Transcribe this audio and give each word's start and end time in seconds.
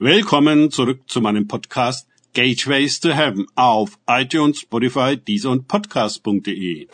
Willkommen 0.00 0.70
zurück 0.70 1.00
zu 1.08 1.20
meinem 1.20 1.48
Podcast 1.48 2.06
Gateways 2.32 3.00
to 3.00 3.08
Heaven 3.08 3.46
auf 3.56 3.98
iTunes, 4.06 4.60
Spotify, 4.60 5.16
Deezer 5.16 5.50
und 5.50 5.66
Podcast.de. 5.66 6.86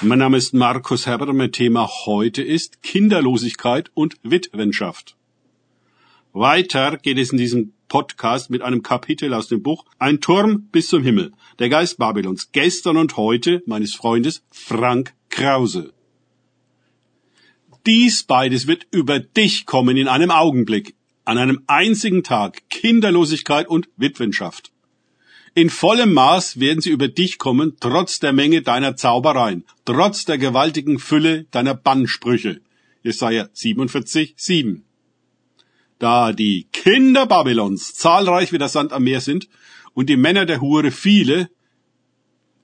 Mein 0.00 0.18
Name 0.18 0.38
ist 0.38 0.54
Markus 0.54 1.06
Herber. 1.06 1.30
Mein 1.34 1.52
Thema 1.52 1.86
heute 2.06 2.42
ist 2.42 2.82
Kinderlosigkeit 2.82 3.90
und 3.92 4.16
Witwenschaft. 4.22 5.16
Weiter 6.32 6.96
geht 6.96 7.18
es 7.18 7.32
in 7.32 7.36
diesem 7.36 7.74
Podcast 7.88 8.48
mit 8.48 8.62
einem 8.62 8.82
Kapitel 8.82 9.34
aus 9.34 9.48
dem 9.48 9.62
Buch 9.62 9.84
Ein 9.98 10.22
Turm 10.22 10.62
bis 10.72 10.88
zum 10.88 11.02
Himmel, 11.02 11.32
der 11.58 11.68
Geist 11.68 11.98
Babylons, 11.98 12.52
gestern 12.52 12.96
und 12.96 13.18
heute 13.18 13.62
meines 13.66 13.94
Freundes 13.94 14.42
Frank 14.50 15.12
Krause. 15.28 15.92
Dies 17.86 18.24
beides 18.24 18.66
wird 18.66 18.86
über 18.90 19.20
dich 19.20 19.66
kommen 19.66 19.96
in 19.96 20.08
einem 20.08 20.30
Augenblick, 20.30 20.94
an 21.24 21.38
einem 21.38 21.62
einzigen 21.66 22.22
Tag, 22.22 22.68
Kinderlosigkeit 22.68 23.68
und 23.68 23.88
Witwenschaft. 23.96 24.70
In 25.54 25.70
vollem 25.70 26.12
Maß 26.12 26.60
werden 26.60 26.80
sie 26.80 26.90
über 26.90 27.08
dich 27.08 27.38
kommen, 27.38 27.76
trotz 27.80 28.20
der 28.20 28.32
Menge 28.32 28.62
deiner 28.62 28.96
Zaubereien, 28.96 29.64
trotz 29.84 30.24
der 30.24 30.38
gewaltigen 30.38 30.98
Fülle 30.98 31.44
deiner 31.50 31.74
Bannsprüche. 31.74 32.60
Jesaja 33.02 33.48
47, 33.52 34.34
7. 34.36 34.84
Da 35.98 36.32
die 36.32 36.66
Kinder 36.72 37.26
Babylons 37.26 37.94
zahlreich 37.94 38.52
wie 38.52 38.58
der 38.58 38.68
Sand 38.68 38.92
am 38.92 39.04
Meer 39.04 39.20
sind 39.20 39.48
und 39.92 40.08
die 40.08 40.16
Männer 40.16 40.46
der 40.46 40.60
Hure 40.60 40.90
viele, 40.90 41.50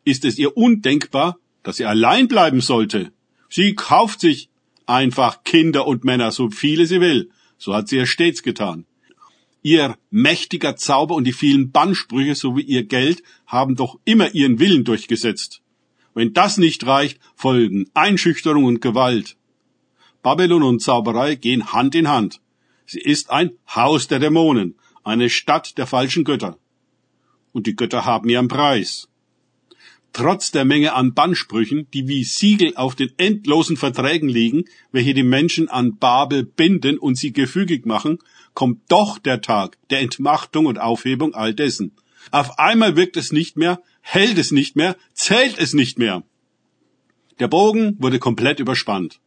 ist 0.04 0.24
es 0.24 0.38
ihr 0.38 0.56
undenkbar, 0.56 1.38
dass 1.62 1.78
sie 1.78 1.84
allein 1.86 2.28
bleiben 2.28 2.60
sollte. 2.60 3.12
Sie 3.48 3.74
kauft 3.74 4.20
sich 4.20 4.48
einfach 4.86 5.44
Kinder 5.44 5.86
und 5.86 6.04
Männer, 6.04 6.32
so 6.32 6.50
viele 6.50 6.86
sie 6.86 7.00
will. 7.00 7.30
So 7.58 7.74
hat 7.74 7.88
sie 7.88 7.98
es 7.98 8.08
stets 8.08 8.42
getan. 8.42 8.86
Ihr 9.62 9.96
mächtiger 10.10 10.76
Zauber 10.76 11.14
und 11.14 11.24
die 11.24 11.32
vielen 11.32 11.72
Bannsprüche 11.72 12.34
sowie 12.34 12.62
ihr 12.62 12.84
Geld 12.84 13.22
haben 13.46 13.74
doch 13.74 13.98
immer 14.04 14.34
ihren 14.34 14.58
Willen 14.58 14.84
durchgesetzt. 14.84 15.62
Wenn 16.14 16.32
das 16.32 16.56
nicht 16.56 16.86
reicht, 16.86 17.18
folgen 17.34 17.90
Einschüchterung 17.92 18.64
und 18.64 18.80
Gewalt. 18.80 19.36
Babylon 20.22 20.62
und 20.62 20.82
Zauberei 20.82 21.34
gehen 21.34 21.72
Hand 21.72 21.94
in 21.94 22.08
Hand. 22.08 22.40
Sie 22.86 23.00
ist 23.00 23.30
ein 23.30 23.50
Haus 23.68 24.06
der 24.08 24.20
Dämonen, 24.20 24.76
eine 25.02 25.28
Stadt 25.28 25.78
der 25.78 25.86
falschen 25.86 26.24
Götter. 26.24 26.58
Und 27.52 27.66
die 27.66 27.76
Götter 27.76 28.04
haben 28.04 28.28
ihren 28.28 28.48
Preis. 28.48 29.08
Trotz 30.12 30.50
der 30.50 30.64
Menge 30.64 30.94
an 30.94 31.12
Bannsprüchen, 31.12 31.88
die 31.92 32.08
wie 32.08 32.24
Siegel 32.24 32.74
auf 32.76 32.94
den 32.94 33.12
endlosen 33.18 33.76
Verträgen 33.76 34.28
liegen, 34.28 34.64
welche 34.90 35.12
die 35.12 35.22
Menschen 35.22 35.68
an 35.68 35.98
Babel 35.98 36.42
binden 36.44 36.98
und 36.98 37.16
sie 37.18 37.32
gefügig 37.32 37.84
machen, 37.84 38.18
kommt 38.54 38.80
doch 38.88 39.18
der 39.18 39.42
Tag 39.42 39.76
der 39.90 40.00
Entmachtung 40.00 40.66
und 40.66 40.80
Aufhebung 40.80 41.34
all 41.34 41.52
dessen. 41.52 41.92
Auf 42.30 42.58
einmal 42.58 42.96
wirkt 42.96 43.16
es 43.16 43.30
nicht 43.30 43.56
mehr, 43.56 43.82
hält 44.00 44.38
es 44.38 44.50
nicht 44.50 44.74
mehr, 44.74 44.96
zählt 45.12 45.58
es 45.58 45.74
nicht 45.74 45.98
mehr. 45.98 46.22
Der 47.38 47.48
Bogen 47.48 47.96
wurde 47.98 48.18
komplett 48.18 48.60
überspannt. 48.60 49.20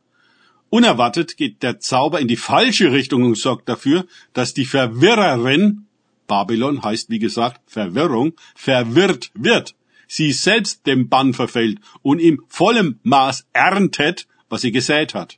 Unerwartet 0.69 1.37
geht 1.37 1.63
der 1.63 1.79
Zauber 1.79 2.19
in 2.19 2.27
die 2.27 2.37
falsche 2.37 2.91
Richtung 2.91 3.23
und 3.23 3.37
sorgt 3.37 3.69
dafür, 3.69 4.05
dass 4.33 4.53
die 4.53 4.65
Verwirrerin, 4.65 5.85
Babylon 6.27 6.83
heißt 6.83 7.09
wie 7.09 7.19
gesagt 7.19 7.61
Verwirrung, 7.67 8.33
verwirrt 8.55 9.31
wird 9.33 9.75
sie 10.09 10.33
selbst 10.33 10.87
dem 10.87 11.07
Bann 11.07 11.33
verfällt 11.33 11.79
und 12.01 12.19
im 12.19 12.41
vollem 12.49 12.99
Maß 13.03 13.45
erntet, 13.53 14.27
was 14.49 14.61
sie 14.61 14.71
gesät 14.71 15.13
hat. 15.13 15.37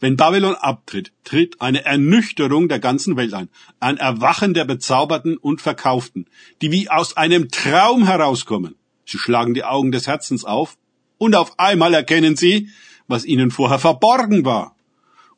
Wenn 0.00 0.16
Babylon 0.16 0.54
abtritt, 0.54 1.12
tritt 1.24 1.60
eine 1.60 1.84
Ernüchterung 1.84 2.68
der 2.68 2.78
ganzen 2.78 3.16
Welt 3.16 3.34
ein, 3.34 3.48
ein 3.80 3.98
Erwachen 3.98 4.54
der 4.54 4.64
Bezauberten 4.64 5.36
und 5.36 5.60
Verkauften, 5.60 6.26
die 6.60 6.72
wie 6.72 6.88
aus 6.88 7.16
einem 7.16 7.50
Traum 7.50 8.06
herauskommen. 8.06 8.76
Sie 9.04 9.18
schlagen 9.18 9.52
die 9.52 9.64
Augen 9.64 9.92
des 9.92 10.06
Herzens 10.06 10.44
auf 10.44 10.78
und 11.18 11.34
auf 11.34 11.58
einmal 11.58 11.92
erkennen 11.92 12.36
sie, 12.36 12.68
was 13.08 13.24
ihnen 13.24 13.50
vorher 13.50 13.78
verborgen 13.78 14.44
war. 14.44 14.76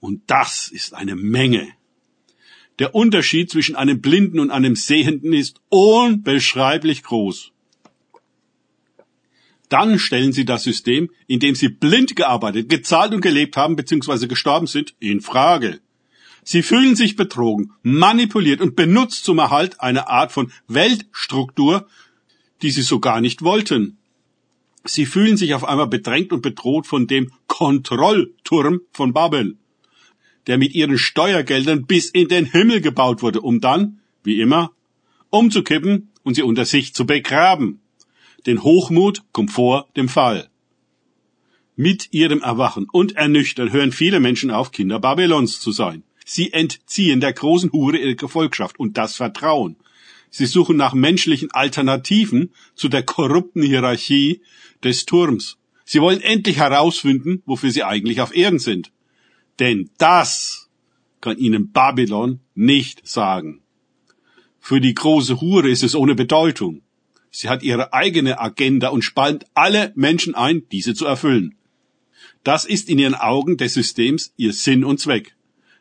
Und 0.00 0.22
das 0.26 0.68
ist 0.68 0.92
eine 0.94 1.16
Menge. 1.16 1.66
Der 2.78 2.94
Unterschied 2.94 3.50
zwischen 3.50 3.76
einem 3.76 4.00
Blinden 4.00 4.38
und 4.38 4.50
einem 4.50 4.76
Sehenden 4.76 5.32
ist 5.32 5.60
unbeschreiblich 5.70 7.02
groß. 7.04 7.53
Dann 9.74 9.98
stellen 9.98 10.32
sie 10.32 10.44
das 10.44 10.62
System, 10.62 11.10
in 11.26 11.40
dem 11.40 11.56
sie 11.56 11.68
blind 11.68 12.14
gearbeitet, 12.14 12.68
gezahlt 12.68 13.12
und 13.12 13.22
gelebt 13.22 13.56
haben 13.56 13.74
bzw. 13.74 14.28
gestorben 14.28 14.68
sind, 14.68 14.94
in 15.00 15.20
Frage. 15.20 15.80
Sie 16.44 16.62
fühlen 16.62 16.94
sich 16.94 17.16
betrogen, 17.16 17.72
manipuliert 17.82 18.60
und 18.60 18.76
benutzt 18.76 19.24
zum 19.24 19.38
Erhalt 19.38 19.80
einer 19.80 20.08
Art 20.08 20.30
von 20.30 20.52
Weltstruktur, 20.68 21.88
die 22.62 22.70
sie 22.70 22.82
so 22.82 23.00
gar 23.00 23.20
nicht 23.20 23.42
wollten. 23.42 23.98
Sie 24.84 25.06
fühlen 25.06 25.36
sich 25.36 25.54
auf 25.54 25.64
einmal 25.64 25.88
bedrängt 25.88 26.32
und 26.32 26.42
bedroht 26.42 26.86
von 26.86 27.08
dem 27.08 27.32
Kontrollturm 27.48 28.82
von 28.92 29.12
Babel, 29.12 29.56
der 30.46 30.56
mit 30.56 30.72
ihren 30.76 30.98
Steuergeldern 30.98 31.84
bis 31.84 32.10
in 32.10 32.28
den 32.28 32.44
Himmel 32.44 32.80
gebaut 32.80 33.22
wurde, 33.22 33.40
um 33.40 33.60
dann, 33.60 33.98
wie 34.22 34.40
immer, 34.40 34.70
umzukippen 35.30 36.12
und 36.22 36.34
sie 36.36 36.44
unter 36.44 36.64
sich 36.64 36.94
zu 36.94 37.06
begraben. 37.06 37.80
Den 38.46 38.62
Hochmut 38.62 39.22
kommt 39.32 39.50
vor 39.50 39.88
dem 39.96 40.08
Fall. 40.08 40.50
Mit 41.76 42.12
ihrem 42.12 42.40
Erwachen 42.40 42.86
und 42.92 43.16
Ernüchtern 43.16 43.72
hören 43.72 43.90
viele 43.90 44.20
Menschen 44.20 44.50
auf, 44.50 44.70
Kinder 44.70 45.00
Babylons 45.00 45.60
zu 45.60 45.72
sein. 45.72 46.04
Sie 46.24 46.52
entziehen 46.52 47.20
der 47.20 47.32
großen 47.32 47.72
Hure 47.72 47.96
ihre 47.96 48.16
Gefolgschaft 48.16 48.78
und 48.78 48.96
das 48.96 49.16
Vertrauen. 49.16 49.76
Sie 50.30 50.46
suchen 50.46 50.76
nach 50.76 50.94
menschlichen 50.94 51.50
Alternativen 51.52 52.52
zu 52.74 52.88
der 52.88 53.02
korrupten 53.02 53.62
Hierarchie 53.62 54.40
des 54.82 55.04
Turms. 55.04 55.58
Sie 55.84 56.00
wollen 56.00 56.20
endlich 56.20 56.58
herausfinden, 56.58 57.42
wofür 57.46 57.70
sie 57.70 57.84
eigentlich 57.84 58.20
auf 58.20 58.34
Erden 58.34 58.58
sind. 58.58 58.90
Denn 59.58 59.90
das 59.98 60.70
kann 61.20 61.38
ihnen 61.38 61.72
Babylon 61.72 62.40
nicht 62.54 63.06
sagen. 63.06 63.62
Für 64.60 64.80
die 64.80 64.94
große 64.94 65.40
Hure 65.40 65.68
ist 65.68 65.82
es 65.82 65.94
ohne 65.94 66.14
Bedeutung. 66.14 66.83
Sie 67.36 67.48
hat 67.48 67.64
ihre 67.64 67.92
eigene 67.92 68.38
Agenda 68.38 68.90
und 68.90 69.02
spannt 69.02 69.46
alle 69.54 69.92
Menschen 69.96 70.36
ein, 70.36 70.68
diese 70.70 70.94
zu 70.94 71.04
erfüllen. 71.04 71.56
Das 72.44 72.64
ist 72.64 72.88
in 72.88 73.00
ihren 73.00 73.16
Augen 73.16 73.56
des 73.56 73.74
Systems 73.74 74.32
ihr 74.36 74.52
Sinn 74.52 74.84
und 74.84 75.00
Zweck. 75.00 75.34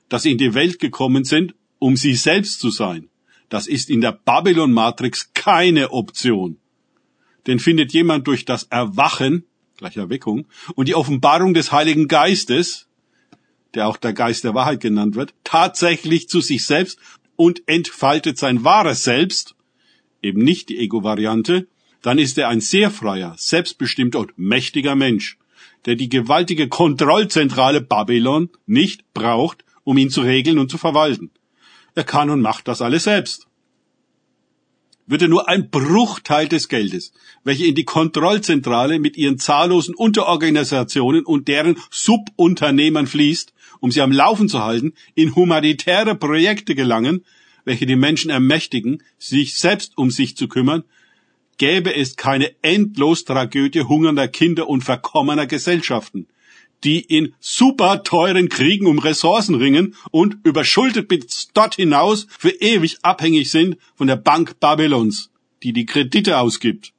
Dass 0.09 0.23
sie 0.23 0.31
in 0.31 0.39
die 0.39 0.55
Welt 0.55 0.79
gekommen 0.79 1.25
sind, 1.25 1.53
um 1.77 1.95
sie 1.95 2.15
selbst 2.15 2.59
zu 2.59 2.71
sein. 2.71 3.07
Das 3.49 3.67
ist 3.67 3.91
in 3.91 4.01
der 4.01 4.13
Babylon-Matrix 4.13 5.33
keine 5.35 5.91
Option. 5.91 6.57
Denn 7.45 7.59
findet 7.59 7.93
jemand 7.93 8.25
durch 8.25 8.45
das 8.45 8.63
Erwachen, 8.63 9.43
gleich 9.77 9.97
Erweckung, 9.97 10.47
und 10.73 10.87
die 10.87 10.95
Offenbarung 10.95 11.53
des 11.53 11.71
Heiligen 11.71 12.07
Geistes, 12.07 12.87
der 13.75 13.87
auch 13.87 13.97
der 13.97 14.13
Geist 14.13 14.43
der 14.43 14.55
Wahrheit 14.55 14.79
genannt 14.79 15.13
wird, 15.13 15.35
tatsächlich 15.43 16.29
zu 16.29 16.41
sich 16.41 16.65
selbst 16.65 16.97
und 17.35 17.61
entfaltet 17.67 18.39
sein 18.39 18.63
wahres 18.63 19.03
Selbst, 19.03 19.53
eben 20.23 20.43
nicht 20.43 20.69
die 20.69 20.79
Ego-Variante, 20.79 21.67
dann 22.01 22.17
ist 22.17 22.37
er 22.37 22.49
ein 22.49 22.61
sehr 22.61 22.91
freier, 22.91 23.35
selbstbestimmter 23.37 24.19
und 24.19 24.37
mächtiger 24.37 24.95
Mensch, 24.95 25.37
der 25.85 25.95
die 25.95 26.09
gewaltige 26.09 26.67
Kontrollzentrale 26.67 27.81
Babylon 27.81 28.49
nicht 28.65 29.13
braucht, 29.13 29.63
um 29.83 29.97
ihn 29.97 30.09
zu 30.09 30.21
regeln 30.21 30.59
und 30.59 30.71
zu 30.71 30.77
verwalten. 30.77 31.31
Er 31.95 32.03
kann 32.03 32.29
und 32.29 32.41
macht 32.41 32.67
das 32.67 32.81
alles 32.81 33.03
selbst. 33.03 33.47
Würde 35.05 35.27
nur 35.27 35.49
ein 35.49 35.69
Bruchteil 35.69 36.47
des 36.47 36.69
Geldes, 36.69 37.11
welche 37.43 37.65
in 37.65 37.75
die 37.75 37.83
Kontrollzentrale 37.83 38.99
mit 38.99 39.17
ihren 39.17 39.37
zahllosen 39.37 39.95
Unterorganisationen 39.95 41.25
und 41.25 41.49
deren 41.49 41.77
Subunternehmern 41.91 43.07
fließt, 43.07 43.53
um 43.81 43.91
sie 43.91 44.01
am 44.01 44.13
Laufen 44.13 44.47
zu 44.47 44.63
halten, 44.63 44.93
in 45.13 45.35
humanitäre 45.35 46.15
Projekte 46.15 46.73
gelangen, 46.73 47.25
welche 47.65 47.85
die 47.85 47.95
Menschen 47.95 48.29
ermächtigen, 48.29 49.03
sich 49.17 49.57
selbst 49.57 49.97
um 49.97 50.11
sich 50.11 50.35
zu 50.35 50.47
kümmern, 50.47 50.83
gäbe 51.57 51.95
es 51.95 52.15
keine 52.15 52.51
endlos 52.61 53.25
Tragödie 53.25 53.83
hungernder 53.83 54.27
Kinder 54.27 54.67
und 54.67 54.83
verkommener 54.83 55.45
Gesellschaften, 55.45 56.27
die 56.83 56.99
in 56.99 57.33
super 57.39 58.03
teuren 58.03 58.49
Kriegen 58.49 58.87
um 58.87 58.99
Ressourcen 58.99 59.55
ringen 59.55 59.95
und 60.11 60.37
überschuldet 60.43 61.07
bis 61.07 61.49
dort 61.53 61.75
hinaus 61.75 62.27
für 62.37 62.49
ewig 62.49 62.97
abhängig 63.03 63.51
sind 63.51 63.77
von 63.95 64.07
der 64.07 64.17
Bank 64.17 64.59
Babylons, 64.59 65.29
die 65.63 65.73
die 65.73 65.85
Kredite 65.85 66.39
ausgibt. 66.39 66.93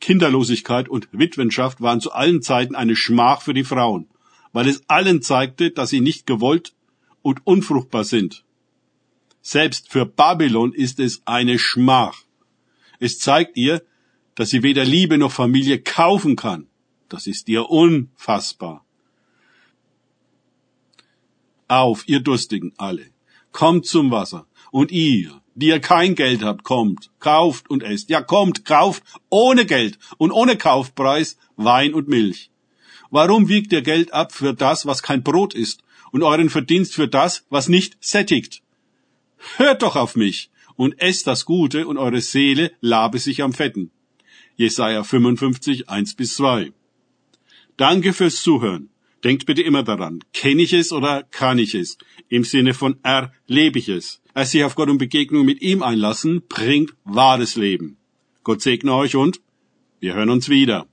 Kinderlosigkeit 0.00 0.88
und 0.88 1.08
Witwenschaft 1.12 1.82
waren 1.82 2.00
zu 2.00 2.12
allen 2.12 2.40
Zeiten 2.40 2.74
eine 2.74 2.96
Schmach 2.96 3.42
für 3.42 3.52
die 3.52 3.64
Frauen, 3.64 4.08
weil 4.52 4.66
es 4.66 4.82
allen 4.88 5.20
zeigte, 5.20 5.70
dass 5.70 5.90
sie 5.90 6.00
nicht 6.00 6.26
gewollt 6.26 6.72
und 7.20 7.46
unfruchtbar 7.46 8.04
sind. 8.04 8.44
Selbst 9.42 9.90
für 9.90 10.06
Babylon 10.06 10.72
ist 10.72 11.00
es 11.00 11.22
eine 11.24 11.58
Schmach. 11.58 12.22
Es 12.98 13.18
zeigt 13.18 13.56
ihr, 13.56 13.82
dass 14.34 14.50
sie 14.50 14.62
weder 14.62 14.84
Liebe 14.84 15.18
noch 15.18 15.32
Familie 15.32 15.80
kaufen 15.80 16.36
kann. 16.36 16.66
Das 17.08 17.26
ist 17.26 17.48
ihr 17.48 17.68
unfassbar. 17.70 18.84
auf, 21.70 22.08
ihr 22.08 22.20
Durstigen 22.20 22.72
alle, 22.76 23.06
kommt 23.52 23.86
zum 23.86 24.10
Wasser, 24.10 24.46
und 24.72 24.90
ihr, 24.90 25.40
die 25.54 25.68
ihr 25.68 25.80
kein 25.80 26.14
Geld 26.14 26.42
habt, 26.42 26.64
kommt, 26.64 27.10
kauft 27.20 27.70
und 27.70 27.82
esst. 27.82 28.10
Ja, 28.10 28.22
kommt, 28.22 28.64
kauft 28.64 29.02
ohne 29.30 29.66
Geld 29.66 29.98
und 30.18 30.32
ohne 30.32 30.56
Kaufpreis 30.56 31.38
Wein 31.56 31.94
und 31.94 32.08
Milch. 32.08 32.50
Warum 33.10 33.48
wiegt 33.48 33.72
ihr 33.72 33.82
Geld 33.82 34.12
ab 34.12 34.32
für 34.32 34.54
das, 34.54 34.86
was 34.86 35.02
kein 35.02 35.22
Brot 35.22 35.54
ist, 35.54 35.82
und 36.12 36.22
euren 36.22 36.50
Verdienst 36.50 36.94
für 36.94 37.08
das, 37.08 37.44
was 37.50 37.68
nicht 37.68 37.96
sättigt? 38.00 38.62
Hört 39.56 39.82
doch 39.82 39.96
auf 39.96 40.16
mich 40.16 40.50
und 40.76 41.00
esst 41.00 41.26
das 41.26 41.44
Gute, 41.44 41.86
und 41.86 41.98
eure 41.98 42.20
Seele 42.20 42.72
labe 42.80 43.18
sich 43.18 43.42
am 43.42 43.52
Fetten. 43.52 43.90
Jesaja 44.56 45.04
55, 45.04 45.88
1 45.88 46.14
bis 46.14 46.36
2. 46.36 46.72
Danke 47.76 48.12
fürs 48.12 48.42
Zuhören. 48.42 48.88
Denkt 49.24 49.44
bitte 49.44 49.62
immer 49.62 49.82
daran, 49.82 50.24
kenne 50.32 50.62
ich 50.62 50.72
es 50.72 50.92
oder 50.92 51.22
kann 51.24 51.58
ich 51.58 51.74
es? 51.74 51.98
Im 52.28 52.44
Sinne 52.44 52.72
von 52.72 52.96
erlebe 53.02 53.78
ich 53.78 53.88
es. 53.88 54.22
Als 54.32 54.52
sich 54.52 54.64
auf 54.64 54.74
Gott 54.74 54.88
und 54.88 54.98
Begegnung 54.98 55.44
mit 55.44 55.60
ihm 55.60 55.82
einlassen, 55.82 56.42
bringt 56.48 56.94
wahres 57.04 57.56
Leben. 57.56 57.98
Gott 58.42 58.62
segne 58.62 58.94
euch 58.94 59.16
und 59.16 59.40
wir 60.00 60.14
hören 60.14 60.30
uns 60.30 60.48
wieder. 60.48 60.86